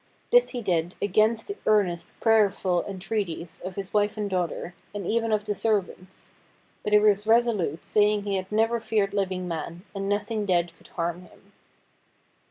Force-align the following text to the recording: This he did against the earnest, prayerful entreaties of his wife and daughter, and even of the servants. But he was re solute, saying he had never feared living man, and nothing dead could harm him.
This 0.31 0.49
he 0.49 0.63
did 0.63 0.95
against 0.99 1.45
the 1.45 1.57
earnest, 1.67 2.09
prayerful 2.19 2.83
entreaties 2.87 3.59
of 3.63 3.75
his 3.75 3.93
wife 3.93 4.17
and 4.17 4.27
daughter, 4.27 4.73
and 4.95 5.05
even 5.05 5.31
of 5.31 5.45
the 5.45 5.53
servants. 5.53 6.31
But 6.81 6.91
he 6.93 6.97
was 6.97 7.27
re 7.27 7.37
solute, 7.37 7.85
saying 7.85 8.23
he 8.23 8.33
had 8.35 8.51
never 8.51 8.79
feared 8.79 9.13
living 9.13 9.47
man, 9.47 9.83
and 9.93 10.09
nothing 10.09 10.47
dead 10.47 10.75
could 10.75 10.87
harm 10.87 11.25
him. 11.27 11.53